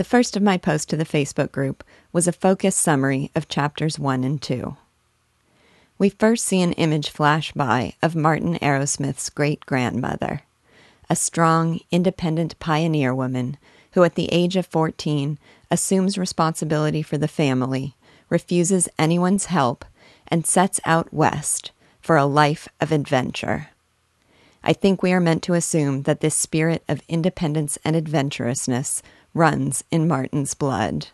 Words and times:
The 0.00 0.04
first 0.04 0.34
of 0.34 0.42
my 0.42 0.56
posts 0.56 0.86
to 0.86 0.96
the 0.96 1.04
Facebook 1.04 1.52
group 1.52 1.84
was 2.10 2.26
a 2.26 2.32
focused 2.32 2.78
summary 2.78 3.30
of 3.34 3.50
chapters 3.50 3.98
1 3.98 4.24
and 4.24 4.40
2. 4.40 4.74
We 5.98 6.08
first 6.08 6.46
see 6.46 6.62
an 6.62 6.72
image 6.72 7.10
flash 7.10 7.52
by 7.52 7.92
of 8.02 8.16
Martin 8.16 8.58
Arrowsmith's 8.62 9.28
great 9.28 9.66
grandmother, 9.66 10.40
a 11.10 11.14
strong, 11.14 11.80
independent 11.90 12.58
pioneer 12.58 13.14
woman 13.14 13.58
who, 13.92 14.02
at 14.02 14.14
the 14.14 14.32
age 14.32 14.56
of 14.56 14.64
14, 14.64 15.38
assumes 15.70 16.16
responsibility 16.16 17.02
for 17.02 17.18
the 17.18 17.28
family, 17.28 17.94
refuses 18.30 18.88
anyone's 18.98 19.44
help, 19.52 19.84
and 20.28 20.46
sets 20.46 20.80
out 20.86 21.12
west 21.12 21.72
for 22.00 22.16
a 22.16 22.24
life 22.24 22.68
of 22.80 22.90
adventure. 22.90 23.68
I 24.64 24.72
think 24.72 25.02
we 25.02 25.12
are 25.12 25.20
meant 25.20 25.42
to 25.42 25.54
assume 25.54 26.02
that 26.02 26.20
this 26.20 26.34
spirit 26.34 26.82
of 26.88 27.02
independence 27.06 27.78
and 27.84 27.94
adventurousness 27.94 29.02
runs 29.34 29.84
in 29.90 30.08
Martin's 30.08 30.54
blood. 30.54 31.08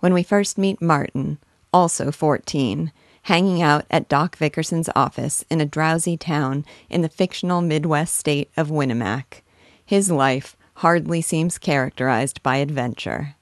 When 0.00 0.14
we 0.14 0.22
first 0.22 0.58
meet 0.58 0.80
Martin, 0.80 1.38
also 1.72 2.10
14, 2.10 2.92
hanging 3.22 3.62
out 3.62 3.84
at 3.90 4.08
Doc 4.08 4.36
Vickerson's 4.36 4.88
office 4.96 5.44
in 5.50 5.60
a 5.60 5.66
drowsy 5.66 6.16
town 6.16 6.64
in 6.88 7.02
the 7.02 7.08
fictional 7.08 7.60
Midwest 7.60 8.14
state 8.14 8.50
of 8.56 8.70
Winnemac, 8.70 9.42
his 9.84 10.10
life 10.10 10.56
hardly 10.76 11.20
seems 11.20 11.58
characterized 11.58 12.42
by 12.42 12.56
adventure. 12.56 13.34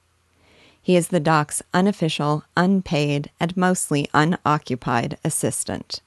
He 0.81 0.95
is 0.95 1.09
the 1.09 1.19
doc's 1.19 1.61
unofficial, 1.73 2.43
unpaid, 2.57 3.29
and 3.39 3.55
mostly 3.55 4.09
unoccupied 4.13 5.17
assistant. 5.23 6.01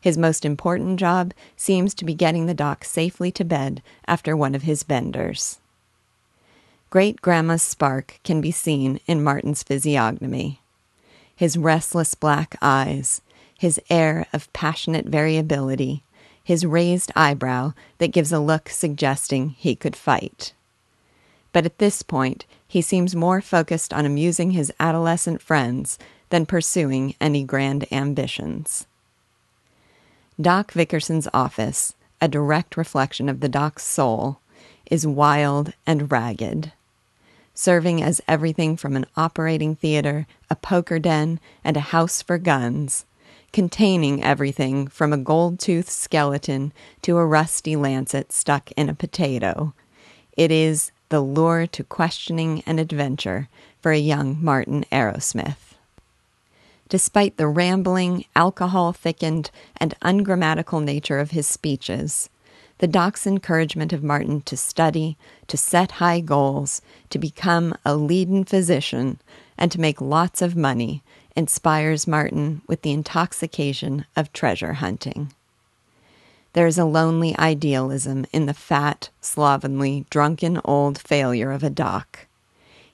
His 0.00 0.18
most 0.18 0.44
important 0.44 1.00
job 1.00 1.32
seems 1.56 1.94
to 1.94 2.04
be 2.04 2.14
getting 2.14 2.46
the 2.46 2.54
doc 2.54 2.84
safely 2.84 3.30
to 3.32 3.44
bed 3.44 3.82
after 4.06 4.36
one 4.36 4.54
of 4.54 4.62
his 4.62 4.82
benders. 4.82 5.58
Great 6.92 7.22
Grandma's 7.22 7.62
spark 7.62 8.20
can 8.22 8.42
be 8.42 8.50
seen 8.50 9.00
in 9.06 9.24
Martin's 9.24 9.62
physiognomy. 9.62 10.60
His 11.34 11.56
restless 11.56 12.14
black 12.14 12.54
eyes, 12.60 13.22
his 13.58 13.80
air 13.88 14.26
of 14.34 14.52
passionate 14.52 15.06
variability, 15.06 16.02
his 16.44 16.66
raised 16.66 17.10
eyebrow 17.16 17.72
that 17.96 18.12
gives 18.12 18.30
a 18.30 18.38
look 18.38 18.68
suggesting 18.68 19.54
he 19.56 19.74
could 19.74 19.96
fight. 19.96 20.52
But 21.54 21.64
at 21.64 21.78
this 21.78 22.02
point, 22.02 22.44
he 22.68 22.82
seems 22.82 23.16
more 23.16 23.40
focused 23.40 23.94
on 23.94 24.04
amusing 24.04 24.50
his 24.50 24.70
adolescent 24.78 25.40
friends 25.40 25.98
than 26.28 26.44
pursuing 26.44 27.14
any 27.18 27.42
grand 27.42 27.90
ambitions. 27.90 28.86
Doc 30.38 30.72
Vickerson's 30.72 31.26
office, 31.32 31.94
a 32.20 32.28
direct 32.28 32.76
reflection 32.76 33.30
of 33.30 33.40
the 33.40 33.48
doc's 33.48 33.82
soul, 33.82 34.40
is 34.90 35.06
wild 35.06 35.72
and 35.86 36.12
ragged. 36.12 36.70
Serving 37.54 38.02
as 38.02 38.20
everything 38.26 38.76
from 38.76 38.96
an 38.96 39.06
operating 39.16 39.74
theater, 39.74 40.26
a 40.48 40.56
poker 40.56 40.98
den, 40.98 41.38
and 41.62 41.76
a 41.76 41.80
house 41.80 42.22
for 42.22 42.38
guns, 42.38 43.04
containing 43.52 44.22
everything 44.22 44.86
from 44.86 45.12
a 45.12 45.18
gold 45.18 45.58
toothed 45.58 45.88
skeleton 45.88 46.72
to 47.02 47.18
a 47.18 47.26
rusty 47.26 47.76
lancet 47.76 48.32
stuck 48.32 48.72
in 48.72 48.88
a 48.88 48.94
potato. 48.94 49.74
It 50.36 50.50
is 50.50 50.92
the 51.10 51.20
lure 51.20 51.66
to 51.66 51.84
questioning 51.84 52.62
and 52.64 52.80
adventure 52.80 53.48
for 53.80 53.92
a 53.92 53.98
young 53.98 54.42
Martin 54.42 54.84
Arrowsmith 54.90 55.72
despite 56.92 57.38
the 57.38 57.48
rambling, 57.48 58.22
alcohol 58.36 58.92
thickened, 58.92 59.50
and 59.78 59.94
ungrammatical 60.02 60.78
nature 60.78 61.18
of 61.18 61.30
his 61.30 61.46
speeches. 61.46 62.28
The 62.82 62.88
doc's 62.88 63.28
encouragement 63.28 63.92
of 63.92 64.02
Martin 64.02 64.40
to 64.40 64.56
study, 64.56 65.16
to 65.46 65.56
set 65.56 65.92
high 65.92 66.18
goals, 66.18 66.82
to 67.10 67.18
become 67.20 67.76
a 67.84 67.94
leading 67.94 68.42
physician, 68.42 69.20
and 69.56 69.70
to 69.70 69.80
make 69.80 70.00
lots 70.00 70.42
of 70.42 70.56
money 70.56 71.00
inspires 71.36 72.08
Martin 72.08 72.62
with 72.66 72.82
the 72.82 72.90
intoxication 72.90 74.04
of 74.16 74.32
treasure 74.32 74.72
hunting. 74.72 75.32
There 76.54 76.66
is 76.66 76.76
a 76.76 76.84
lonely 76.84 77.38
idealism 77.38 78.26
in 78.32 78.46
the 78.46 78.52
fat, 78.52 79.10
slovenly, 79.20 80.04
drunken 80.10 80.60
old 80.64 80.98
failure 80.98 81.52
of 81.52 81.62
a 81.62 81.70
doc. 81.70 82.26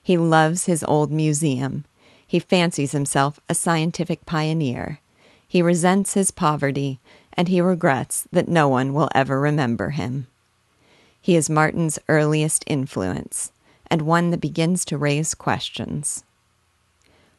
He 0.03 0.17
loves 0.17 0.65
his 0.65 0.83
old 0.83 1.11
museum 1.11 1.85
he 2.27 2.37
fancies 2.37 2.91
himself 2.91 3.39
a 3.49 3.55
scientific 3.55 4.23
pioneer. 4.27 4.99
He 5.47 5.63
resents 5.63 6.13
his 6.13 6.29
poverty, 6.29 6.99
and 7.33 7.47
he 7.47 7.61
regrets 7.61 8.27
that 8.31 8.47
no 8.47 8.67
one 8.67 8.93
will 8.93 9.09
ever 9.13 9.39
remember 9.39 9.91
him. 9.91 10.27
He 11.21 11.35
is 11.35 11.49
Martin's 11.49 11.99
earliest 12.07 12.63
influence, 12.67 13.51
and 13.87 14.01
one 14.01 14.29
that 14.31 14.41
begins 14.41 14.85
to 14.85 14.97
raise 14.97 15.33
questions. 15.33 16.23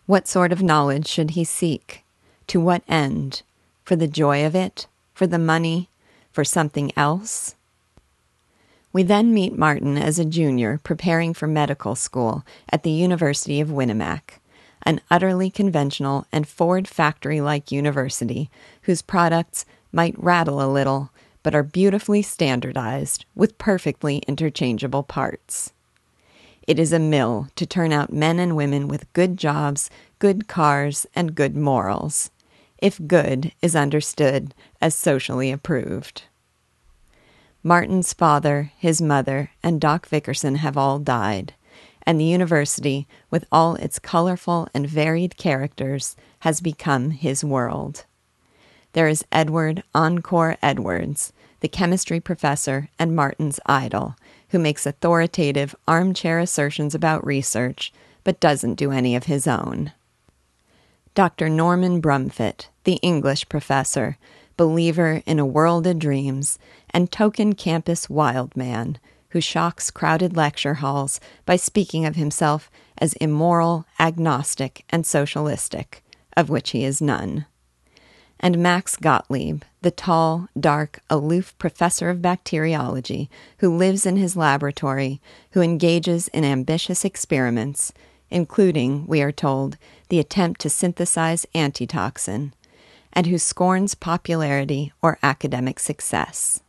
What 0.06 0.28
sort 0.28 0.52
of 0.52 0.62
knowledge 0.62 1.06
should 1.06 1.30
he 1.30 1.44
seek? 1.44 2.04
To 2.48 2.60
what 2.60 2.82
end? 2.88 3.42
For 3.84 3.96
the 3.96 4.08
joy 4.08 4.44
of 4.44 4.54
it? 4.54 4.86
For 5.14 5.26
the 5.26 5.38
money? 5.38 5.88
For 6.32 6.44
something 6.44 6.92
else? 6.96 7.54
We 8.92 9.02
then 9.02 9.32
meet 9.32 9.56
Martin 9.56 9.96
as 9.96 10.18
a 10.18 10.24
junior 10.24 10.80
preparing 10.82 11.32
for 11.32 11.46
medical 11.46 11.94
school 11.94 12.44
at 12.70 12.82
the 12.82 12.90
University 12.90 13.60
of 13.60 13.68
Winnemac 13.68 14.40
an 14.82 15.00
utterly 15.10 15.50
conventional 15.50 16.26
and 16.32 16.48
Ford 16.48 16.88
factory 16.88 17.40
like 17.40 17.72
university 17.72 18.50
whose 18.82 19.02
products 19.02 19.66
might 19.92 20.22
rattle 20.22 20.60
a 20.60 20.70
little, 20.70 21.10
but 21.42 21.54
are 21.54 21.62
beautifully 21.62 22.22
standardized 22.22 23.24
with 23.34 23.58
perfectly 23.58 24.18
interchangeable 24.26 25.02
parts. 25.02 25.72
It 26.66 26.78
is 26.78 26.92
a 26.92 26.98
mill 26.98 27.48
to 27.56 27.66
turn 27.66 27.92
out 27.92 28.12
men 28.12 28.38
and 28.38 28.56
women 28.56 28.88
with 28.88 29.12
good 29.12 29.36
jobs, 29.36 29.90
good 30.18 30.46
cars, 30.46 31.06
and 31.14 31.34
good 31.34 31.56
morals, 31.56 32.30
if 32.78 33.00
good 33.06 33.52
is 33.62 33.74
understood 33.74 34.54
as 34.80 34.94
socially 34.94 35.50
approved. 35.50 36.24
Martin's 37.62 38.12
father, 38.12 38.72
his 38.78 39.02
mother, 39.02 39.50
and 39.62 39.80
Doc 39.80 40.08
Vickerson 40.08 40.56
have 40.56 40.76
all 40.76 40.98
died 40.98 41.54
and 42.10 42.20
the 42.20 42.24
university, 42.24 43.06
with 43.30 43.46
all 43.52 43.76
its 43.76 43.98
colorful 43.98 44.68
and 44.74 44.88
varied 44.88 45.36
characters, 45.36 46.16
has 46.40 46.60
become 46.60 47.10
his 47.10 47.44
world. 47.44 48.04
There 48.92 49.08
is 49.08 49.24
Edward 49.30 49.84
Encore 49.94 50.56
Edwards, 50.60 51.32
the 51.60 51.68
chemistry 51.68 52.18
professor 52.18 52.88
and 52.98 53.14
Martin's 53.14 53.60
idol, 53.66 54.16
who 54.48 54.58
makes 54.58 54.84
authoritative 54.84 55.76
armchair 55.86 56.40
assertions 56.40 56.94
about 56.94 57.24
research, 57.24 57.92
but 58.24 58.40
doesn't 58.40 58.74
do 58.74 58.90
any 58.90 59.14
of 59.14 59.24
his 59.24 59.46
own. 59.46 59.92
Dr. 61.14 61.48
Norman 61.48 62.00
Brumfitt, 62.00 62.68
the 62.84 62.96
English 62.96 63.48
professor, 63.48 64.16
believer 64.56 65.22
in 65.24 65.38
a 65.38 65.46
world 65.46 65.86
of 65.86 65.98
dreams, 65.98 66.58
and 66.90 67.12
token 67.12 67.54
campus 67.54 68.10
wild 68.10 68.56
man, 68.56 68.98
who 69.30 69.40
shocks 69.40 69.90
crowded 69.90 70.36
lecture 70.36 70.74
halls 70.74 71.20
by 71.46 71.56
speaking 71.56 72.04
of 72.04 72.16
himself 72.16 72.70
as 72.98 73.12
immoral, 73.14 73.86
agnostic, 74.00 74.84
and 74.90 75.06
socialistic, 75.06 76.02
of 76.36 76.50
which 76.50 76.70
he 76.70 76.84
is 76.84 77.00
none. 77.00 77.46
And 78.42 78.58
Max 78.58 78.96
Gottlieb, 78.96 79.64
the 79.82 79.90
tall, 79.90 80.48
dark, 80.58 81.00
aloof 81.10 81.56
professor 81.58 82.08
of 82.08 82.22
bacteriology 82.22 83.28
who 83.58 83.76
lives 83.76 84.06
in 84.06 84.16
his 84.16 84.34
laboratory, 84.34 85.20
who 85.50 85.60
engages 85.60 86.28
in 86.28 86.42
ambitious 86.42 87.04
experiments, 87.04 87.92
including, 88.30 89.06
we 89.06 89.20
are 89.20 89.30
told, 89.30 89.76
the 90.08 90.18
attempt 90.18 90.62
to 90.62 90.70
synthesize 90.70 91.44
antitoxin, 91.54 92.54
and 93.12 93.26
who 93.26 93.36
scorns 93.36 93.94
popularity 93.94 94.90
or 95.02 95.18
academic 95.22 95.78
success. 95.78 96.62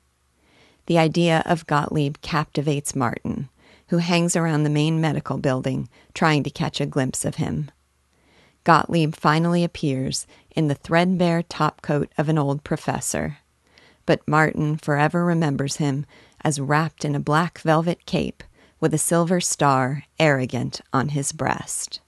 The 0.87 0.97
idea 0.97 1.41
of 1.45 1.67
Gottlieb 1.67 2.17
captivates 2.21 2.95
Martin, 2.95 3.47
who 3.87 3.97
hangs 3.99 4.35
around 4.35 4.63
the 4.63 4.69
main 4.69 4.99
medical 4.99 5.37
building 5.37 5.87
trying 6.13 6.43
to 6.43 6.49
catch 6.49 6.81
a 6.81 6.85
glimpse 6.85 7.23
of 7.23 7.35
him. 7.35 7.71
Gottlieb 8.63 9.15
finally 9.15 9.63
appears 9.63 10.27
in 10.55 10.67
the 10.67 10.75
threadbare 10.75 11.41
topcoat 11.41 12.09
of 12.17 12.29
an 12.29 12.37
old 12.37 12.63
professor, 12.63 13.39
but 14.05 14.27
Martin 14.27 14.77
forever 14.77 15.25
remembers 15.25 15.77
him 15.77 16.05
as 16.43 16.59
wrapped 16.59 17.03
in 17.03 17.15
a 17.15 17.19
black 17.19 17.59
velvet 17.59 18.05
cape 18.05 18.43
with 18.79 18.93
a 18.93 18.99
silver 18.99 19.41
star 19.41 20.03
arrogant 20.19 20.81
on 20.93 21.09
his 21.09 21.31
breast. 21.31 22.01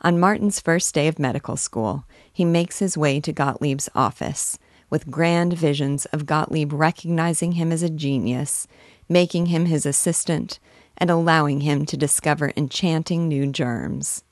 On 0.00 0.18
Martin's 0.18 0.60
first 0.60 0.94
day 0.94 1.08
of 1.08 1.18
medical 1.18 1.56
school, 1.56 2.04
he 2.32 2.44
makes 2.44 2.80
his 2.80 2.98
way 2.98 3.20
to 3.20 3.32
Gottlieb's 3.32 3.88
office 3.94 4.58
with 4.90 5.10
grand 5.10 5.54
visions 5.54 6.06
of 6.06 6.26
Gottlieb 6.26 6.72
recognizing 6.72 7.52
him 7.52 7.72
as 7.72 7.82
a 7.82 7.88
genius, 7.88 8.66
making 9.08 9.46
him 9.46 9.66
his 9.66 9.86
assistant, 9.86 10.58
and 10.98 11.10
allowing 11.10 11.60
him 11.60 11.86
to 11.86 11.96
discover 11.96 12.52
enchanting 12.56 13.28
new 13.28 13.46
germs. 13.46 14.22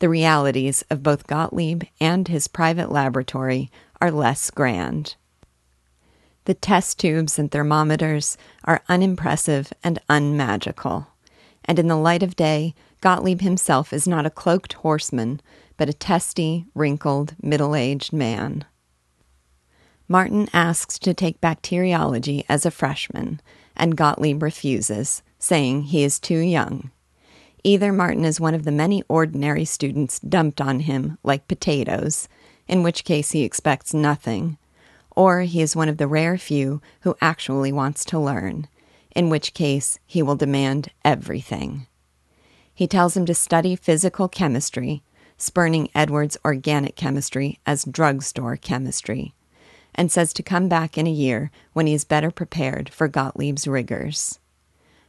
The 0.00 0.08
realities 0.08 0.82
of 0.88 1.02
both 1.02 1.26
Gottlieb 1.26 1.84
and 2.00 2.26
his 2.26 2.48
private 2.48 2.90
laboratory 2.90 3.70
are 4.00 4.10
less 4.10 4.50
grand. 4.50 5.14
The 6.46 6.54
test 6.54 6.98
tubes 6.98 7.38
and 7.38 7.50
thermometers 7.50 8.38
are 8.64 8.82
unimpressive 8.88 9.74
and 9.84 9.98
unmagical, 10.08 11.08
and 11.66 11.78
in 11.78 11.88
the 11.88 11.96
light 11.96 12.22
of 12.22 12.34
day, 12.34 12.74
Gottlieb 13.02 13.42
himself 13.42 13.92
is 13.92 14.08
not 14.08 14.24
a 14.24 14.30
cloaked 14.30 14.72
horseman, 14.72 15.42
but 15.76 15.90
a 15.90 15.94
testy, 15.94 16.64
wrinkled, 16.74 17.34
middle 17.42 17.74
aged 17.74 18.12
man. 18.12 18.64
Martin 20.08 20.48
asks 20.54 20.98
to 21.00 21.12
take 21.12 21.42
bacteriology 21.42 22.46
as 22.48 22.64
a 22.64 22.70
freshman, 22.70 23.38
and 23.76 23.98
Gottlieb 23.98 24.42
refuses, 24.42 25.22
saying 25.38 25.82
he 25.84 26.02
is 26.02 26.18
too 26.18 26.38
young. 26.38 26.90
Either 27.62 27.92
Martin 27.92 28.24
is 28.24 28.40
one 28.40 28.54
of 28.54 28.64
the 28.64 28.72
many 28.72 29.02
ordinary 29.08 29.64
students 29.64 30.18
dumped 30.20 30.60
on 30.60 30.80
him 30.80 31.18
like 31.22 31.48
potatoes, 31.48 32.28
in 32.66 32.82
which 32.82 33.04
case 33.04 33.32
he 33.32 33.42
expects 33.42 33.92
nothing, 33.92 34.56
or 35.14 35.42
he 35.42 35.60
is 35.60 35.76
one 35.76 35.88
of 35.88 35.98
the 35.98 36.06
rare 36.06 36.38
few 36.38 36.80
who 37.00 37.16
actually 37.20 37.72
wants 37.72 38.04
to 38.04 38.18
learn, 38.18 38.66
in 39.14 39.28
which 39.28 39.52
case 39.52 39.98
he 40.06 40.22
will 40.22 40.36
demand 40.36 40.90
everything. 41.04 41.86
He 42.72 42.86
tells 42.86 43.16
him 43.16 43.26
to 43.26 43.34
study 43.34 43.76
physical 43.76 44.28
chemistry, 44.28 45.02
spurning 45.36 45.90
Edward's 45.94 46.38
organic 46.44 46.96
chemistry 46.96 47.58
as 47.66 47.84
drugstore 47.84 48.56
chemistry, 48.56 49.34
and 49.94 50.10
says 50.10 50.32
to 50.32 50.42
come 50.42 50.68
back 50.68 50.96
in 50.96 51.06
a 51.06 51.10
year 51.10 51.50
when 51.74 51.86
he 51.86 51.92
is 51.92 52.04
better 52.04 52.30
prepared 52.30 52.88
for 52.88 53.08
Gottlieb's 53.08 53.66
rigors. 53.66 54.38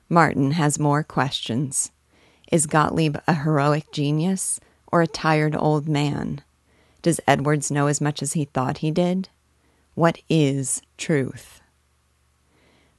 Martin 0.09 0.51
has 0.51 0.79
more 0.79 1.03
questions. 1.03 1.91
Is 2.51 2.65
Gottlieb 2.65 3.15
a 3.27 3.33
heroic 3.33 3.93
genius 3.93 4.59
or 4.91 5.01
a 5.01 5.07
tired 5.07 5.55
old 5.55 5.87
man? 5.87 6.41
Does 7.01 7.21
Edwards 7.25 7.71
know 7.71 7.87
as 7.87 8.01
much 8.01 8.21
as 8.21 8.33
he 8.33 8.43
thought 8.43 8.79
he 8.79 8.91
did? 8.91 9.29
What 9.95 10.19
is 10.29 10.81
truth? 10.97 11.61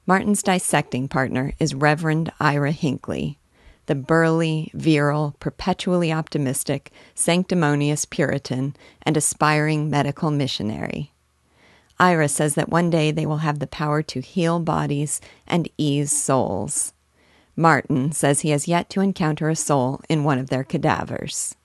Martin's 0.07 0.41
dissecting 0.41 1.07
partner 1.07 1.53
is 1.59 1.75
Reverend 1.75 2.31
Ira 2.39 2.71
Hinckley, 2.71 3.37
the 3.85 3.93
burly, 3.93 4.71
virile, 4.73 5.35
perpetually 5.39 6.11
optimistic, 6.11 6.91
sanctimonious 7.13 8.05
Puritan 8.05 8.75
and 9.03 9.15
aspiring 9.15 9.87
medical 9.87 10.31
missionary. 10.31 11.11
Ira 11.99 12.27
says 12.27 12.55
that 12.55 12.69
one 12.69 12.89
day 12.89 13.11
they 13.11 13.27
will 13.27 13.37
have 13.37 13.59
the 13.59 13.67
power 13.67 14.01
to 14.01 14.19
heal 14.19 14.59
bodies 14.59 15.21
and 15.45 15.69
ease 15.77 16.11
souls. 16.11 16.92
Martin 17.55 18.11
says 18.11 18.41
he 18.41 18.49
has 18.49 18.67
yet 18.67 18.89
to 18.89 19.01
encounter 19.01 19.49
a 19.49 19.55
soul 19.55 20.01
in 20.09 20.23
one 20.23 20.39
of 20.39 20.49
their 20.49 20.63
cadavers. 20.63 21.55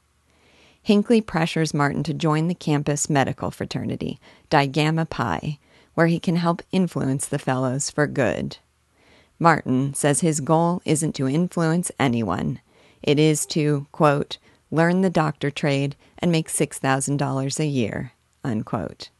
Hinckley 0.83 1.21
pressures 1.21 1.75
Martin 1.75 2.03
to 2.05 2.15
join 2.15 2.49
the 2.49 2.55
campus 2.55 3.11
medical 3.11 3.51
fraternity, 3.51 4.21
Digamma 4.51 5.09
Pi, 5.09 5.59
where 5.95 6.07
he 6.07 6.21
can 6.21 6.37
help 6.37 6.63
influence 6.73 7.27
the 7.27 7.39
fellows 7.39 7.91
for 7.91 8.07
good. 8.07 8.59
Martin 9.39 9.95
says 9.95 10.21
his 10.21 10.41
goal 10.41 10.83
isn't 10.85 11.15
to 11.15 11.29
influence 11.29 11.91
anyone. 11.99 12.61
It 13.03 13.19
is 13.19 13.47
to, 13.47 13.87
quote, 13.93 14.39
learn 14.71 15.01
the 15.01 15.11
doctor 15.11 15.51
trade 15.51 15.97
and 16.19 16.33
make 16.33 16.49
$6,000 16.49 17.61
a 17.61 17.67
year, 17.67 18.13
unquote. 18.45 19.11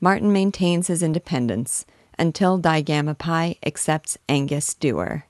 Martin 0.00 0.32
maintains 0.32 0.86
his 0.86 1.02
independence 1.02 1.84
until 2.18 2.60
Digamma 2.60 3.16
Pi 3.16 3.56
accepts 3.64 4.16
Angus 4.28 4.74
Dewar. 4.74 5.26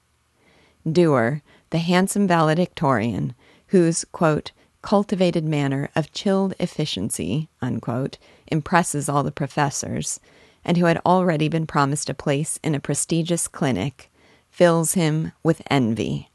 Dewar, 0.90 1.42
the 1.70 1.78
handsome 1.78 2.26
valedictorian, 2.26 3.34
whose, 3.68 4.04
quote, 4.12 4.52
cultivated 4.82 5.44
manner 5.44 5.90
of 5.94 6.12
chilled 6.12 6.54
efficiency, 6.58 7.48
unquote, 7.60 8.18
impresses 8.46 9.08
all 9.08 9.22
the 9.22 9.30
professors, 9.30 10.20
and 10.64 10.76
who 10.76 10.86
had 10.86 11.00
already 11.04 11.48
been 11.48 11.66
promised 11.66 12.10
a 12.10 12.14
place 12.14 12.58
in 12.62 12.74
a 12.74 12.80
prestigious 12.80 13.48
clinic, 13.48 14.10
fills 14.50 14.94
him 14.94 15.32
with 15.42 15.62
envy. 15.70 16.28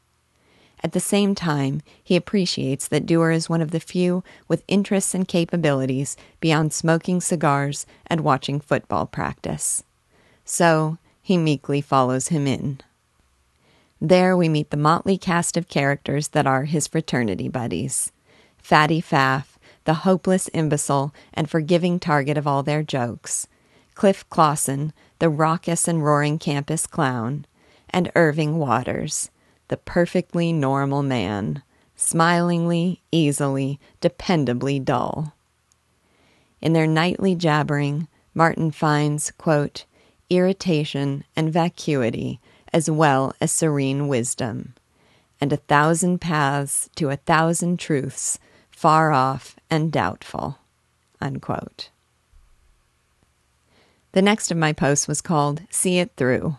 At 0.82 0.92
the 0.92 1.00
same 1.00 1.34
time, 1.34 1.82
he 2.02 2.16
appreciates 2.16 2.86
that 2.88 3.06
Dewar 3.06 3.32
is 3.32 3.48
one 3.48 3.60
of 3.60 3.70
the 3.70 3.80
few 3.80 4.22
with 4.46 4.62
interests 4.68 5.14
and 5.14 5.26
capabilities 5.26 6.16
beyond 6.38 6.72
smoking 6.72 7.20
cigars 7.20 7.86
and 8.06 8.20
watching 8.20 8.60
football 8.60 9.06
practice. 9.06 9.82
So 10.44 10.98
he 11.22 11.36
meekly 11.36 11.80
follows 11.80 12.28
him 12.28 12.46
in. 12.46 12.80
There 14.00 14.36
we 14.36 14.50
meet 14.50 14.70
the 14.70 14.76
motley 14.76 15.16
cast 15.16 15.56
of 15.56 15.68
characters 15.68 16.28
that 16.28 16.46
are 16.46 16.64
his 16.64 16.86
fraternity 16.86 17.48
buddies. 17.48 18.12
Fatty 18.58 19.00
Pfaff, 19.00 19.56
the 19.84 19.94
hopeless 19.94 20.50
imbecile 20.52 21.14
and 21.32 21.48
forgiving 21.48 21.98
target 21.98 22.36
of 22.36 22.46
all 22.46 22.62
their 22.62 22.82
jokes, 22.82 23.48
Cliff 23.94 24.28
Clawson, 24.28 24.92
the 25.18 25.30
raucous 25.30 25.88
and 25.88 26.04
roaring 26.04 26.38
campus 26.38 26.86
clown, 26.86 27.46
and 27.88 28.12
Irving 28.14 28.58
Watters, 28.58 29.30
the 29.68 29.78
perfectly 29.78 30.52
normal 30.52 31.02
man, 31.02 31.62
smilingly, 31.94 33.00
easily, 33.10 33.80
dependably 34.02 34.84
dull. 34.84 35.32
In 36.60 36.74
their 36.74 36.86
nightly 36.86 37.34
jabbering, 37.34 38.08
Martin 38.34 38.70
finds, 38.70 39.30
quote, 39.30 39.86
irritation 40.28 41.24
and 41.34 41.50
vacuity 41.50 42.40
as 42.76 42.90
well 42.90 43.34
as 43.40 43.50
serene 43.50 44.06
wisdom, 44.06 44.74
and 45.40 45.50
a 45.50 45.56
thousand 45.56 46.20
paths 46.20 46.90
to 46.94 47.08
a 47.08 47.16
thousand 47.16 47.78
truths 47.78 48.38
far 48.70 49.12
off 49.12 49.56
and 49.70 49.90
doubtful. 49.90 50.58
Unquote. 51.18 51.88
The 54.12 54.20
next 54.20 54.50
of 54.50 54.58
my 54.58 54.74
posts 54.74 55.08
was 55.08 55.22
called 55.22 55.62
See 55.70 55.98
It 56.00 56.10
Through. 56.18 56.58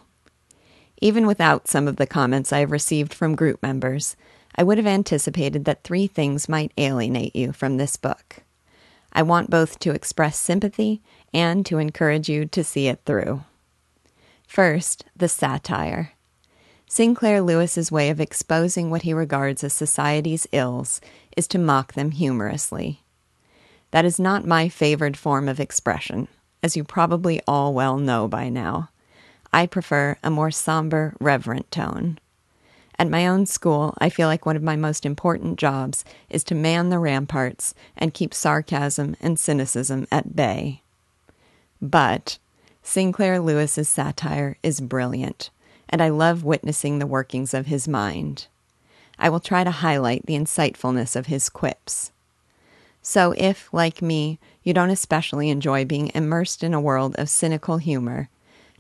Even 1.00 1.28
without 1.28 1.68
some 1.68 1.88
of 1.88 1.98
the 1.98 2.08
comments 2.08 2.52
I 2.52 2.62
have 2.62 2.72
received 2.72 3.14
from 3.14 3.36
group 3.36 3.62
members, 3.62 4.16
I 4.56 4.64
would 4.64 4.80
have 4.80 4.88
anticipated 4.88 5.66
that 5.66 5.84
three 5.84 6.08
things 6.08 6.50
might 6.50 6.72
alienate 6.80 7.36
you 7.36 7.52
from 7.52 7.78
this 7.78 7.96
book. 7.96 8.38
I 9.14 9.22
want 9.22 9.52
both 9.52 9.78
to 9.80 9.92
express 9.92 10.40
sympathy 10.40 11.00
and 11.32 11.64
to 11.68 11.78
encourage 11.78 12.28
you 12.28 12.48
to 12.48 12.64
see 12.64 12.88
it 12.88 13.02
through. 13.06 13.44
First, 14.48 15.06
the 15.16 15.28
satire. 15.28 16.14
Sinclair 16.88 17.42
Lewis's 17.42 17.92
way 17.92 18.10
of 18.10 18.22
exposing 18.22 18.90
what 18.90 19.02
he 19.04 19.14
regards 19.14 19.64
as 19.64 19.74
society's 19.74 20.48
ills 20.52 21.02
is 21.36 21.48
to 21.50 21.60
mock 21.60 21.94
them 21.94 22.12
humorously. 22.12 23.04
That 23.92 24.06
is 24.06 24.20
not 24.20 24.48
my 24.48 24.70
favored 24.70 25.18
form 25.18 25.48
of 25.50 25.60
expression, 25.60 26.30
as 26.64 26.76
you 26.76 26.84
probably 26.84 27.42
all 27.46 27.74
well 27.74 27.98
know 27.98 28.28
by 28.28 28.50
now. 28.50 28.90
I 29.52 29.68
prefer 29.68 30.18
a 30.24 30.32
more 30.32 30.52
somber, 30.52 31.14
reverent 31.20 31.70
tone. 31.70 32.18
At 32.98 33.10
my 33.10 33.28
own 33.28 33.46
school, 33.46 33.94
I 34.00 34.10
feel 34.10 34.28
like 34.28 34.46
one 34.46 34.56
of 34.56 34.64
my 34.64 34.76
most 34.76 35.06
important 35.06 35.60
jobs 35.60 36.04
is 36.30 36.44
to 36.46 36.56
man 36.56 36.90
the 36.90 37.00
ramparts 37.00 37.76
and 37.96 38.14
keep 38.14 38.34
sarcasm 38.34 39.16
and 39.22 39.38
cynicism 39.38 40.08
at 40.12 40.36
bay. 40.36 40.82
But 41.82 42.40
Sinclair 42.90 43.42
Lewis's 43.42 43.90
satire 43.90 44.58
is 44.64 44.80
brilliant, 44.80 45.50
and 45.90 46.02
I 46.02 46.08
love 46.08 46.46
witnessing 46.46 47.00
the 47.00 47.06
workings 47.06 47.54
of 47.54 47.66
his 47.66 47.86
mind. 47.86 48.48
I 49.20 49.28
will 49.28 49.42
try 49.42 49.66
to 49.66 49.72
highlight 49.72 50.26
the 50.26 50.36
insightfulness 50.36 51.14
of 51.18 51.26
his 51.26 51.50
quips. 51.50 52.14
So, 53.02 53.34
if, 53.38 53.68
like 53.74 54.02
me, 54.02 54.40
you 54.64 54.74
don't 54.74 54.90
especially 54.90 55.50
enjoy 55.50 55.84
being 55.84 56.12
immersed 56.16 56.64
in 56.64 56.74
a 56.74 56.80
world 56.80 57.14
of 57.18 57.30
cynical 57.30 57.76
humor, 57.76 58.30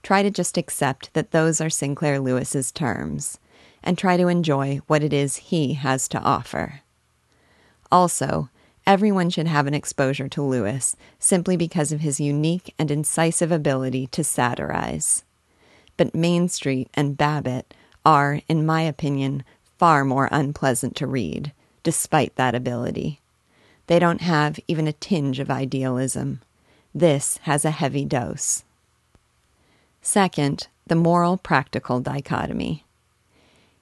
try 0.04 0.24
to 0.24 0.32
just 0.32 0.58
accept 0.58 1.14
that 1.14 1.32
those 1.32 1.60
are 1.60 1.70
Sinclair 1.70 2.18
Lewis's 2.18 2.72
terms, 2.72 3.40
and 3.84 3.98
try 3.98 4.16
to 4.16 4.30
enjoy 4.30 4.80
what 4.88 5.04
it 5.04 5.12
is 5.12 5.36
he 5.36 5.74
has 5.74 6.08
to 6.08 6.20
offer. 6.22 6.80
Also, 7.92 8.50
Everyone 8.88 9.29
should 9.29 9.48
have 9.48 9.67
an 9.67 9.74
exposure 9.74 10.29
to 10.29 10.41
Lewis 10.41 10.96
simply 11.20 11.58
because 11.58 11.91
of 11.91 12.00
his 12.00 12.22
unique 12.22 12.74
and 12.79 12.89
incisive 12.89 13.51
ability 13.51 14.08
to 14.08 14.24
satirize. 14.24 15.25
But 15.98 16.15
Main 16.15 16.48
Street 16.48 16.89
and 16.94 17.17
Babbitt 17.17 17.74
are, 18.06 18.39
in 18.48 18.65
my 18.65 18.84
opinion, 18.84 19.44
far 19.77 20.06
more 20.06 20.29
unpleasant 20.32 20.96
to 20.96 21.06
read, 21.06 21.51
despite 21.84 22.34
that 22.38 22.56
ability. 22.56 23.20
They 23.88 24.00
don't 24.00 24.22
have 24.22 24.58
even 24.70 24.88
a 24.88 24.94
tinge 24.94 25.39
of 25.39 25.51
idealism. 25.51 26.39
This 26.96 27.39
has 27.44 27.65
a 27.65 27.72
heavy 27.72 28.06
dose. 28.06 28.63
Second, 30.01 30.70
the 30.86 30.96
moral 30.96 31.36
practical 31.36 32.00
dichotomy. 32.00 32.86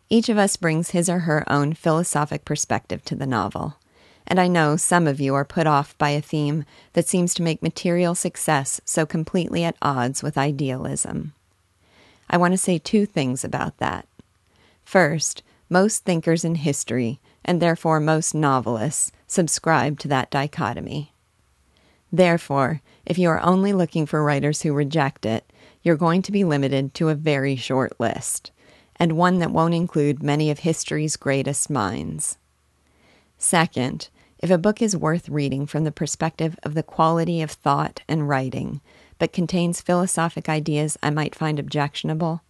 Each 0.09 0.29
of 0.29 0.39
us 0.39 0.57
brings 0.57 0.89
his 0.89 1.09
or 1.09 1.19
her 1.19 1.43
own 1.47 1.73
philosophic 1.73 2.43
perspective 2.43 3.05
to 3.05 3.15
the 3.15 3.27
novel 3.27 3.75
and 4.27 4.39
I 4.39 4.47
know 4.47 4.75
some 4.75 5.07
of 5.07 5.19
you 5.19 5.35
are 5.35 5.45
put 5.45 5.67
off 5.67 5.97
by 5.97 6.09
a 6.09 6.21
theme 6.21 6.65
that 6.93 7.07
seems 7.07 7.33
to 7.35 7.43
make 7.43 7.61
material 7.61 8.15
success 8.15 8.81
so 8.85 9.05
completely 9.05 9.63
at 9.63 9.77
odds 9.81 10.23
with 10.23 10.37
idealism. 10.37 11.33
I 12.29 12.37
want 12.37 12.53
to 12.53 12.57
say 12.57 12.77
two 12.77 13.05
things 13.05 13.43
about 13.43 13.77
that. 13.77 14.07
First, 14.83 15.43
most 15.69 16.03
thinkers 16.03 16.43
in 16.43 16.55
history, 16.55 17.19
and 17.43 17.61
therefore 17.61 17.99
most 17.99 18.33
novelists, 18.33 19.11
subscribe 19.27 19.99
to 19.99 20.07
that 20.07 20.31
dichotomy. 20.31 21.11
Therefore, 22.11 22.81
if 23.05 23.17
you 23.17 23.29
are 23.29 23.41
only 23.41 23.73
looking 23.73 24.05
for 24.05 24.23
writers 24.23 24.61
who 24.61 24.73
reject 24.73 25.25
it, 25.25 25.51
you're 25.83 25.95
going 25.95 26.21
to 26.23 26.31
be 26.31 26.43
limited 26.43 26.93
to 26.95 27.09
a 27.09 27.15
very 27.15 27.55
short 27.55 27.99
list, 27.99 28.51
and 28.95 29.17
one 29.17 29.39
that 29.39 29.51
won't 29.51 29.73
include 29.73 30.23
many 30.23 30.49
of 30.49 30.59
history's 30.59 31.15
greatest 31.15 31.69
minds. 31.69 32.37
Second, 33.37 34.09
if 34.45 34.51
a 34.51 34.59
book 34.59 34.79
is 34.79 34.95
worth 34.95 35.27
reading 35.27 35.65
from 35.65 35.85
the 35.85 35.91
perspective 35.91 36.55
of 36.61 36.75
the 36.75 36.83
quality 36.83 37.41
of 37.41 37.49
thought 37.49 38.03
and 38.07 38.29
writing, 38.29 38.79
but 39.17 39.33
contains 39.33 39.81
philosophic 39.81 40.47
ideas 40.47 40.99
I 41.01 41.09
might 41.09 41.33
find 41.33 41.57
objectionable, 41.57 42.43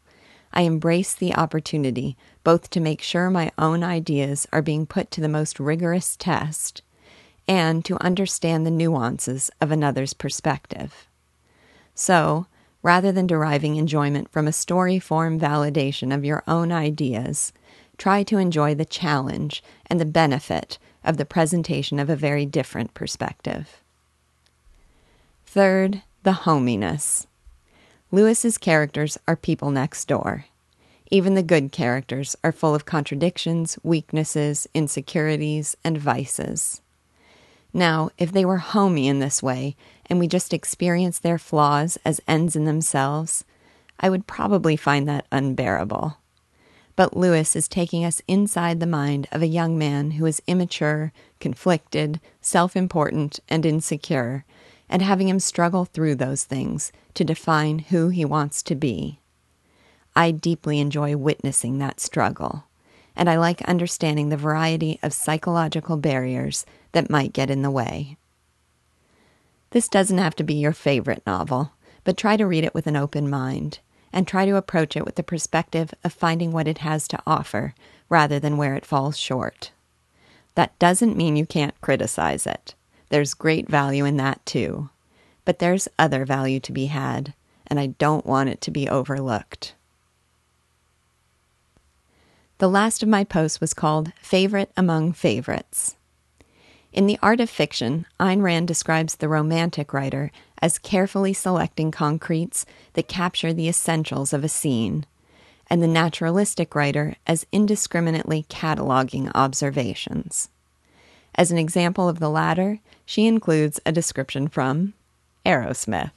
I 0.51 0.63
embrace 0.63 1.13
the 1.13 1.33
opportunity 1.33 2.17
both 2.43 2.69
to 2.71 2.81
make 2.81 3.01
sure 3.01 3.29
my 3.29 3.49
own 3.57 3.81
ideas 3.81 4.45
are 4.51 4.61
being 4.61 4.85
put 4.85 5.09
to 5.11 5.21
the 5.21 5.29
most 5.29 5.57
rigorous 5.57 6.17
test 6.17 6.81
and 7.47 7.85
to 7.85 8.03
understand 8.03 8.65
the 8.65 8.71
nuances 8.71 9.49
of 9.61 9.71
another's 9.71 10.13
perspective. 10.13 11.07
So, 11.93 12.47
rather 12.83 13.13
than 13.13 13.25
deriving 13.25 13.77
enjoyment 13.77 14.29
from 14.29 14.49
a 14.49 14.51
story 14.51 14.99
form 14.99 15.39
validation 15.39 16.13
of 16.13 16.25
your 16.25 16.43
own 16.45 16.73
ideas, 16.73 17.53
try 17.97 18.21
to 18.23 18.37
enjoy 18.37 18.75
the 18.75 18.83
challenge 18.83 19.63
and 19.85 19.97
the 20.01 20.05
benefit 20.05 20.77
of 21.05 21.17
the 21.17 21.25
presentation 21.25 21.99
of 21.99 22.09
a 22.09 22.15
very 22.15 22.45
different 22.45 22.93
perspective. 22.93 23.81
Third, 25.45 26.01
the 26.23 26.33
hominess. 26.33 27.27
Lewis's 28.11 28.57
characters 28.57 29.17
are 29.27 29.35
people 29.35 29.71
next 29.71 30.05
door. 30.07 30.45
Even 31.11 31.35
the 31.35 31.43
good 31.43 31.71
characters 31.71 32.35
are 32.43 32.51
full 32.51 32.73
of 32.73 32.85
contradictions, 32.85 33.77
weaknesses, 33.83 34.67
insecurities, 34.73 35.77
and 35.83 35.97
vices. 35.97 36.81
Now, 37.73 38.09
if 38.17 38.31
they 38.31 38.45
were 38.45 38.57
homey 38.57 39.07
in 39.07 39.19
this 39.19 39.43
way, 39.43 39.75
and 40.07 40.17
we 40.17 40.27
just 40.27 40.53
experienced 40.53 41.23
their 41.23 41.37
flaws 41.37 41.97
as 42.05 42.21
ends 42.27 42.55
in 42.55 42.65
themselves, 42.65 43.43
I 43.99 44.09
would 44.09 44.27
probably 44.27 44.75
find 44.75 45.07
that 45.07 45.27
unbearable. 45.31 46.17
But 46.95 47.17
Lewis 47.17 47.55
is 47.55 47.67
taking 47.67 48.05
us 48.05 48.21
inside 48.27 48.79
the 48.79 48.87
mind 48.87 49.27
of 49.31 49.41
a 49.41 49.47
young 49.47 49.77
man 49.77 50.11
who 50.11 50.25
is 50.25 50.41
immature, 50.47 51.11
conflicted, 51.39 52.21
self 52.41 52.75
important, 52.75 53.39
and 53.49 53.65
insecure, 53.65 54.45
and 54.89 55.01
having 55.01 55.27
him 55.27 55.39
struggle 55.39 55.85
through 55.85 56.15
those 56.15 56.43
things 56.43 56.91
to 57.15 57.23
define 57.23 57.79
who 57.79 58.09
he 58.09 58.23
wants 58.23 58.63
to 58.63 58.75
be. 58.75 59.19
I 60.15 60.31
deeply 60.31 60.79
enjoy 60.79 61.17
witnessing 61.17 61.79
that 61.79 61.99
struggle 61.99 62.65
and 63.15 63.29
I 63.29 63.37
like 63.37 63.61
understanding 63.63 64.29
the 64.29 64.37
variety 64.37 64.99
of 65.01 65.13
psychological 65.13 65.97
barriers 65.97 66.65
that 66.91 67.09
might 67.09 67.33
get 67.33 67.49
in 67.49 67.61
the 67.61 67.71
way. 67.71 68.17
This 69.71 69.87
doesn't 69.87 70.17
have 70.17 70.35
to 70.35 70.43
be 70.43 70.55
your 70.55 70.73
favorite 70.73 71.23
novel, 71.25 71.71
but 72.03 72.17
try 72.17 72.37
to 72.37 72.45
read 72.45 72.63
it 72.63 72.73
with 72.73 72.87
an 72.87 72.95
open 72.95 73.29
mind 73.29 73.79
and 74.15 74.25
try 74.25 74.45
to 74.45 74.55
approach 74.55 74.95
it 74.95 75.05
with 75.05 75.15
the 75.15 75.23
perspective 75.23 75.93
of 76.05 76.13
finding 76.13 76.53
what 76.53 76.67
it 76.67 76.79
has 76.79 77.05
to 77.09 77.21
offer 77.27 77.75
rather 78.09 78.39
than 78.39 78.55
where 78.55 78.75
it 78.75 78.85
falls 78.85 79.17
short. 79.17 79.71
That 80.55 80.77
doesn't 80.79 81.17
mean 81.17 81.35
you 81.35 81.45
can't 81.45 81.79
criticize 81.81 82.47
it. 82.47 82.73
There's 83.09 83.33
great 83.33 83.69
value 83.69 84.05
in 84.05 84.15
that 84.17 84.43
too. 84.45 84.89
But 85.43 85.59
there's 85.59 85.89
other 85.99 86.25
value 86.25 86.59
to 86.61 86.71
be 86.71 86.85
had, 86.85 87.33
and 87.67 87.79
I 87.79 87.87
don't 87.87 88.25
want 88.25 88.49
it 88.49 88.61
to 88.61 88.71
be 88.71 88.89
overlooked. 88.89 89.75
The 92.57 92.69
last 92.69 93.03
of 93.03 93.09
my 93.09 93.25
posts 93.25 93.59
was 93.59 93.73
called 93.73 94.13
Favorite 94.21 94.71
Among 94.77 95.11
Favorites. 95.11 95.97
In 96.95 97.07
The 97.07 97.19
Art 97.21 97.41
of 97.41 97.49
Fiction, 97.49 98.05
Ayn 98.21 98.41
Rand 98.41 98.69
describes 98.69 99.15
the 99.15 99.27
romantic 99.27 99.91
writer 99.91 100.31
as 100.61 100.79
carefully 100.79 101.33
selecting 101.33 101.91
concretes 101.91 102.65
that 102.93 103.09
capture 103.09 103.51
the 103.51 103.67
essentials 103.67 104.31
of 104.31 104.45
a 104.45 104.47
scene, 104.47 105.05
and 105.69 105.83
the 105.83 105.89
naturalistic 105.89 106.73
writer 106.73 107.17
as 107.27 107.45
indiscriminately 107.51 108.45
cataloging 108.47 109.29
observations. 109.35 110.47
As 111.35 111.51
an 111.51 111.57
example 111.57 112.07
of 112.07 112.19
the 112.19 112.29
latter, 112.29 112.79
she 113.05 113.27
includes 113.27 113.81
a 113.85 113.91
description 113.91 114.47
from 114.47 114.93
Arrowsmith. 115.45 116.11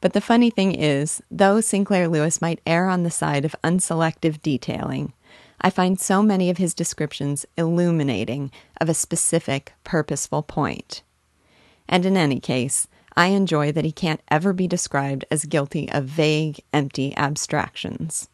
But 0.00 0.14
the 0.14 0.22
funny 0.22 0.48
thing 0.48 0.74
is, 0.74 1.22
though 1.30 1.60
Sinclair 1.60 2.08
Lewis 2.08 2.40
might 2.40 2.62
err 2.66 2.88
on 2.88 3.02
the 3.02 3.10
side 3.10 3.44
of 3.44 3.54
unselective 3.62 4.40
detailing, 4.40 5.12
I 5.60 5.70
find 5.70 5.98
so 5.98 6.22
many 6.22 6.50
of 6.50 6.58
his 6.58 6.74
descriptions 6.74 7.44
illuminating 7.56 8.50
of 8.80 8.88
a 8.88 8.94
specific, 8.94 9.74
purposeful 9.84 10.42
point. 10.42 11.02
And 11.88 12.06
in 12.06 12.16
any 12.16 12.38
case, 12.38 12.86
I 13.16 13.28
enjoy 13.28 13.72
that 13.72 13.84
he 13.84 13.90
can't 13.90 14.20
ever 14.30 14.52
be 14.52 14.68
described 14.68 15.24
as 15.30 15.44
guilty 15.44 15.90
of 15.90 16.04
vague, 16.04 16.60
empty 16.72 17.16
abstractions. 17.16 18.28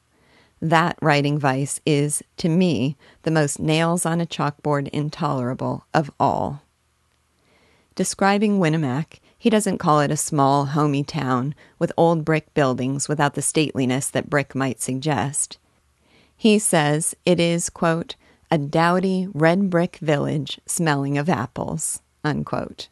That 0.61 0.99
writing 1.01 1.39
vice 1.39 1.81
is, 1.87 2.23
to 2.39 2.49
me, 2.49 2.97
the 3.23 3.31
most 3.31 3.59
nails 3.59 4.05
on 4.05 4.21
a 4.21 4.27
chalkboard 4.27 4.89
intolerable 4.89 5.87
of 5.95 6.11
all. 6.21 6.63
Describing 7.95 8.59
Winnemac, 8.59 9.21
he 9.39 9.49
doesn't 9.51 9.79
call 9.79 10.01
it 10.01 10.11
a 10.11 10.17
small, 10.17 10.67
homey 10.67 11.05
town 11.05 11.55
with 11.79 11.93
old 11.97 12.25
brick 12.25 12.53
buildings 12.55 13.09
without 13.09 13.35
the 13.35 13.41
stateliness 13.41 14.11
that 14.11 14.29
brick 14.29 14.55
might 14.55 14.81
suggest. 14.81 15.59
He 16.45 16.59
says 16.59 17.17
it 17.25 17.41
is, 17.41 17.71
quote, 17.71 18.17
a 18.51 18.59
dowdy 18.59 19.29
red 19.33 19.71
brick 19.71 19.97
village 20.03 20.61
smelling 20.67 21.17
of 21.17 21.31
apples, 21.31 22.03
unquote. 22.23 22.89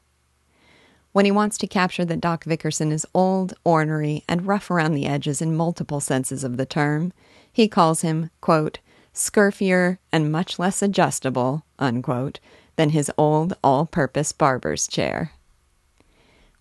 When 1.12 1.26
he 1.26 1.32
wants 1.32 1.58
to 1.58 1.66
capture 1.66 2.06
that 2.06 2.22
Doc 2.22 2.44
Vickerson 2.44 2.90
is 2.90 3.04
old, 3.12 3.52
ornery, 3.62 4.24
and 4.26 4.46
rough 4.46 4.70
around 4.70 4.94
the 4.94 5.04
edges 5.04 5.42
in 5.42 5.54
multiple 5.54 6.00
senses 6.00 6.44
of 6.44 6.56
the 6.56 6.64
term, 6.64 7.12
he 7.52 7.68
calls 7.68 8.00
him, 8.00 8.30
quote, 8.40 8.78
scurfier 9.12 9.98
and 10.10 10.32
much 10.32 10.58
less 10.58 10.80
adjustable, 10.80 11.62
unquote, 11.78 12.40
than 12.76 12.88
his 12.88 13.12
old 13.18 13.52
all 13.62 13.84
purpose 13.84 14.32
barber's 14.32 14.88
chair. 14.88 15.32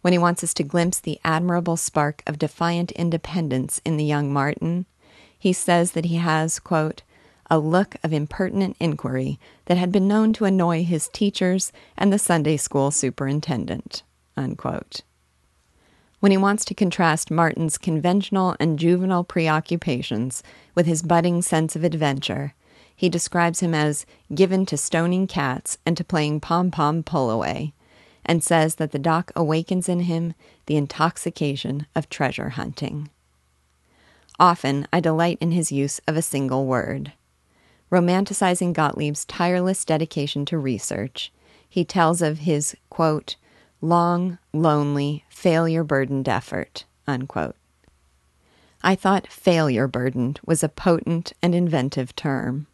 When 0.01 0.11
he 0.11 0.19
wants 0.19 0.43
us 0.43 0.53
to 0.55 0.63
glimpse 0.63 0.99
the 0.99 1.21
admirable 1.23 1.77
spark 1.77 2.21
of 2.27 2.37
defiant 2.37 2.91
independence 2.91 3.79
in 3.85 3.95
the 3.95 4.03
young 4.03 4.33
Martin, 4.33 4.87
he 5.41 5.51
says 5.51 5.93
that 5.93 6.05
he 6.05 6.17
has, 6.17 6.59
quote, 6.59 7.01
a 7.49 7.57
look 7.57 7.95
of 8.03 8.13
impertinent 8.13 8.77
inquiry 8.79 9.39
that 9.65 9.75
had 9.75 9.91
been 9.91 10.07
known 10.07 10.33
to 10.33 10.45
annoy 10.45 10.83
his 10.83 11.07
teachers 11.07 11.71
and 11.97 12.13
the 12.13 12.19
Sunday 12.19 12.57
school 12.57 12.91
superintendent. 12.91 14.03
Unquote. 14.37 15.01
When 16.19 16.31
he 16.31 16.37
wants 16.37 16.63
to 16.65 16.75
contrast 16.75 17.31
Martin's 17.31 17.79
conventional 17.79 18.55
and 18.59 18.77
juvenile 18.77 19.23
preoccupations 19.23 20.43
with 20.75 20.85
his 20.85 21.01
budding 21.01 21.41
sense 21.41 21.75
of 21.75 21.83
adventure, 21.83 22.53
he 22.95 23.09
describes 23.09 23.61
him 23.61 23.73
as 23.73 24.05
given 24.35 24.67
to 24.67 24.77
stoning 24.77 25.25
cats 25.25 25.79
and 25.87 25.97
to 25.97 26.03
playing 26.03 26.39
pom 26.39 26.69
pom 26.69 27.01
pull 27.01 27.31
away, 27.31 27.73
and 28.23 28.43
says 28.43 28.75
that 28.75 28.91
the 28.91 28.99
doc 28.99 29.31
awakens 29.35 29.89
in 29.89 30.01
him 30.01 30.35
the 30.67 30.77
intoxication 30.77 31.87
of 31.95 32.09
treasure 32.09 32.49
hunting. 32.49 33.09
Often 34.41 34.87
I 34.91 34.99
delight 34.99 35.37
in 35.39 35.51
his 35.51 35.71
use 35.71 36.01
of 36.07 36.17
a 36.17 36.23
single 36.23 36.65
word. 36.65 37.13
Romanticizing 37.91 38.73
Gottlieb's 38.73 39.23
tireless 39.23 39.85
dedication 39.85 40.45
to 40.45 40.57
research, 40.57 41.31
he 41.69 41.85
tells 41.85 42.23
of 42.23 42.39
his, 42.39 42.75
quote, 42.89 43.35
long, 43.81 44.39
lonely, 44.51 45.25
failure 45.29 45.83
burdened 45.83 46.27
effort, 46.27 46.85
unquote. 47.05 47.55
I 48.81 48.95
thought 48.95 49.27
failure 49.27 49.87
burdened 49.87 50.39
was 50.43 50.63
a 50.63 50.69
potent 50.69 51.33
and 51.43 51.53
inventive 51.53 52.15
term. 52.15 52.65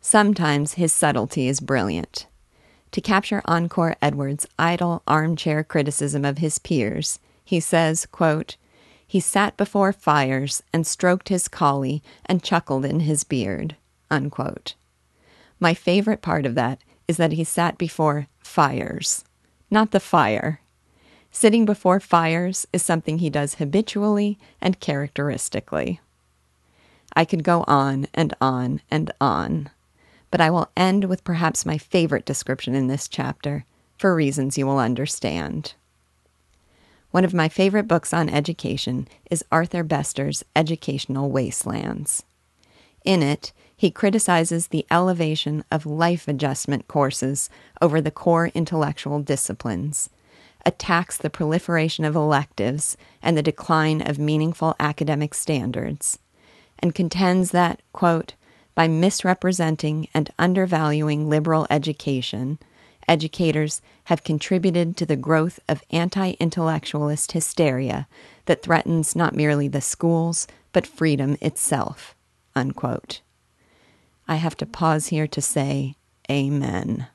Sometimes 0.00 0.74
his 0.74 0.92
subtlety 0.92 1.46
is 1.46 1.60
brilliant. 1.60 2.26
To 2.90 3.00
capture 3.00 3.42
Encore 3.44 3.94
Edwards' 4.02 4.48
idle 4.58 5.04
armchair 5.06 5.62
criticism 5.62 6.24
of 6.24 6.38
his 6.38 6.58
peers, 6.58 7.20
he 7.44 7.60
says, 7.60 8.06
quote, 8.06 8.56
he 9.12 9.20
sat 9.20 9.54
before 9.58 9.92
fires 9.92 10.62
and 10.72 10.86
stroked 10.86 11.28
his 11.28 11.46
collie 11.46 12.02
and 12.24 12.42
chuckled 12.42 12.82
in 12.82 13.00
his 13.00 13.24
beard. 13.24 13.76
Unquote. 14.10 14.74
My 15.60 15.74
favorite 15.74 16.22
part 16.22 16.46
of 16.46 16.54
that 16.54 16.78
is 17.06 17.18
that 17.18 17.32
he 17.32 17.44
sat 17.44 17.76
before 17.76 18.26
fires, 18.38 19.22
not 19.70 19.90
the 19.90 20.00
fire. 20.00 20.62
Sitting 21.30 21.66
before 21.66 22.00
fires 22.00 22.66
is 22.72 22.82
something 22.82 23.18
he 23.18 23.28
does 23.28 23.56
habitually 23.56 24.38
and 24.62 24.80
characteristically. 24.80 26.00
I 27.14 27.26
could 27.26 27.44
go 27.44 27.64
on 27.68 28.06
and 28.14 28.32
on 28.40 28.80
and 28.90 29.12
on, 29.20 29.68
but 30.30 30.40
I 30.40 30.48
will 30.48 30.70
end 30.74 31.04
with 31.04 31.22
perhaps 31.22 31.66
my 31.66 31.76
favorite 31.76 32.24
description 32.24 32.74
in 32.74 32.86
this 32.86 33.08
chapter 33.08 33.66
for 33.98 34.14
reasons 34.14 34.56
you 34.56 34.66
will 34.66 34.78
understand. 34.78 35.74
One 37.12 37.26
of 37.26 37.34
my 37.34 37.50
favorite 37.50 37.86
books 37.86 38.14
on 38.14 38.30
education 38.30 39.06
is 39.30 39.44
Arthur 39.52 39.84
Bestor's 39.84 40.42
Educational 40.56 41.30
Wastelands. 41.30 42.22
In 43.04 43.22
it, 43.22 43.52
he 43.76 43.90
criticizes 43.90 44.68
the 44.68 44.86
elevation 44.90 45.62
of 45.70 45.84
life 45.84 46.26
adjustment 46.26 46.88
courses 46.88 47.50
over 47.82 48.00
the 48.00 48.10
core 48.10 48.46
intellectual 48.54 49.20
disciplines, 49.20 50.08
attacks 50.64 51.18
the 51.18 51.28
proliferation 51.28 52.06
of 52.06 52.16
electives 52.16 52.96
and 53.20 53.36
the 53.36 53.42
decline 53.42 54.00
of 54.00 54.18
meaningful 54.18 54.74
academic 54.80 55.34
standards, 55.34 56.18
and 56.78 56.94
contends 56.94 57.50
that, 57.50 57.82
quote, 57.92 58.36
by 58.74 58.88
misrepresenting 58.88 60.08
and 60.14 60.30
undervaluing 60.38 61.28
liberal 61.28 61.66
education, 61.68 62.58
educators 63.08 63.80
have 64.04 64.24
contributed 64.24 64.96
to 64.96 65.06
the 65.06 65.16
growth 65.16 65.60
of 65.68 65.82
anti 65.90 66.32
intellectualist 66.40 67.32
hysteria 67.32 68.06
that 68.46 68.62
threatens 68.62 69.16
not 69.16 69.34
merely 69.34 69.68
the 69.68 69.80
schools, 69.80 70.46
but 70.72 70.86
freedom 70.86 71.36
itself. 71.40 72.14
Unquote. 72.54 73.20
I 74.28 74.36
have 74.36 74.56
to 74.58 74.66
pause 74.66 75.08
here 75.08 75.26
to 75.26 75.40
say, 75.40 75.96
Amen. 76.30 77.06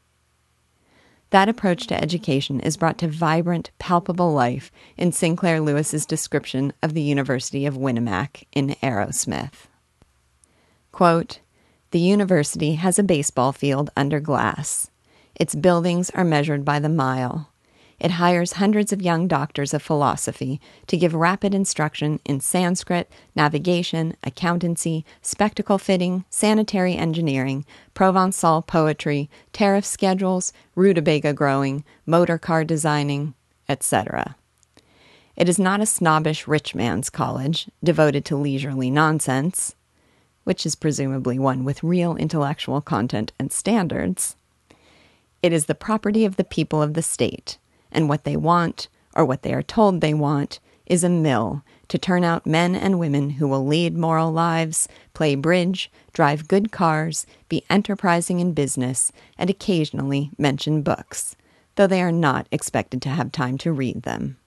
That 1.29 1.49
approach 1.49 1.87
to 1.87 2.01
education 2.01 2.59
is 2.59 2.77
brought 2.77 2.97
to 2.99 3.07
vibrant, 3.07 3.71
palpable 3.79 4.31
life 4.31 4.71
in 4.95 5.11
Sinclair 5.11 5.59
Lewis's 5.59 6.05
description 6.05 6.71
of 6.81 6.93
the 6.93 7.01
University 7.01 7.65
of 7.65 7.75
Winnemac 7.75 8.43
in 8.53 8.75
Arrowsmith. 8.81 9.67
Quote, 10.91 11.39
the 11.91 11.99
university 11.99 12.75
has 12.75 12.99
a 12.99 13.03
baseball 13.03 13.53
field 13.53 13.89
under 13.95 14.19
glass. 14.19 14.89
Its 15.39 15.53
buildings 15.53 16.09
are 16.11 16.23
measured 16.23 16.65
by 16.65 16.79
the 16.79 16.89
mile. 16.89 17.51
It 17.99 18.11
hires 18.11 18.53
hundreds 18.53 18.91
of 18.91 19.01
young 19.01 19.27
doctors 19.27 19.73
of 19.73 19.81
philosophy 19.81 20.59
to 20.87 20.97
give 20.97 21.15
rapid 21.15 21.53
instruction 21.55 22.19
in 22.25 22.39
Sanskrit, 22.39 23.11
navigation, 23.35 24.15
accountancy, 24.23 25.03
spectacle 25.21 25.77
fitting, 25.77 26.25
sanitary 26.29 26.95
engineering, 26.95 27.65
Provençal 27.95 28.65
poetry, 28.65 29.29
tariff 29.53 29.85
schedules, 29.85 30.53
rutabaga 30.75 31.33
growing, 31.33 31.83
motor 32.05 32.37
car 32.37 32.63
designing, 32.63 33.33
etc. 33.69 34.35
It 35.35 35.47
is 35.47 35.59
not 35.59 35.81
a 35.81 35.85
snobbish 35.85 36.47
rich 36.47 36.73
man's 36.73 37.09
college 37.09 37.69
devoted 37.83 38.25
to 38.25 38.35
leisurely 38.35 38.89
nonsense, 38.89 39.75
which 40.43 40.65
is 40.65 40.75
presumably 40.75 41.37
one 41.37 41.63
with 41.63 41.83
real 41.83 42.15
intellectual 42.15 42.81
content 42.81 43.31
and 43.39 43.51
standards. 43.51 44.35
It 45.41 45.53
is 45.53 45.65
the 45.65 45.75
property 45.75 46.25
of 46.25 46.35
the 46.35 46.43
people 46.43 46.81
of 46.81 46.93
the 46.93 47.01
state 47.01 47.57
and 47.91 48.09
what 48.09 48.23
they 48.23 48.35
want, 48.35 48.87
or 49.15 49.25
what 49.25 49.43
they 49.43 49.53
are 49.53 49.63
told 49.63 50.01
they 50.01 50.13
want, 50.13 50.59
is 50.85 51.03
a 51.03 51.09
mill 51.09 51.63
to 51.87 51.97
turn 51.97 52.23
out 52.23 52.45
men 52.45 52.75
and 52.75 52.99
women 52.99 53.31
who 53.31 53.47
will 53.47 53.65
lead 53.65 53.97
moral 53.97 54.31
lives, 54.31 54.87
play 55.13 55.35
bridge, 55.35 55.91
drive 56.13 56.47
good 56.47 56.71
cars, 56.71 57.25
be 57.49 57.63
enterprising 57.69 58.39
in 58.39 58.53
business, 58.53 59.11
and 59.37 59.49
occasionally 59.49 60.31
mention 60.37 60.81
books, 60.81 61.35
though 61.75 61.87
they 61.87 62.01
are 62.01 62.11
not 62.11 62.47
expected 62.51 63.01
to 63.01 63.09
have 63.09 63.31
time 63.31 63.57
to 63.57 63.71
read 63.71 64.03
them. 64.03 64.37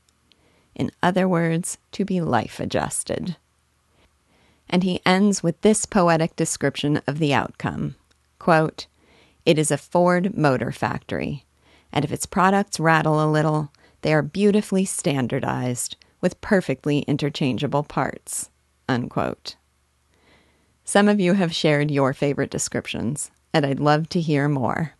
In 0.74 0.90
other 1.02 1.28
words, 1.28 1.78
to 1.92 2.04
be 2.04 2.20
life 2.20 2.60
adjusted. 2.60 3.36
And 4.68 4.82
he 4.82 5.00
ends 5.04 5.42
with 5.42 5.60
this 5.62 5.84
poetic 5.84 6.36
description 6.36 7.00
of 7.06 7.18
the 7.18 7.34
outcome 7.34 7.96
quote, 8.38 8.86
It 9.44 9.58
is 9.58 9.70
a 9.70 9.78
Ford 9.78 10.36
motor 10.36 10.72
factory 10.72 11.44
and 11.92 12.04
if 12.04 12.12
its 12.12 12.26
products 12.26 12.80
rattle 12.80 13.22
a 13.22 13.30
little, 13.30 13.72
they 14.02 14.12
are 14.14 14.22
beautifully 14.22 14.84
standardized 14.84 15.96
with 16.20 16.40
perfectly 16.40 17.00
interchangeable 17.00 17.82
parts. 17.82 18.50
Unquote. 18.88 19.56
Some 20.84 21.08
of 21.08 21.20
you 21.20 21.34
have 21.34 21.54
shared 21.54 21.90
your 21.90 22.12
favorite 22.12 22.50
descriptions, 22.50 23.30
and 23.52 23.64
I'd 23.64 23.80
love 23.80 24.08
to 24.10 24.20
hear 24.20 24.48
more. 24.48 24.94